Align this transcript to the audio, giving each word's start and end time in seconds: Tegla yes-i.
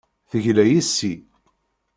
Tegla 0.29 0.63
yes-i. 0.71 1.13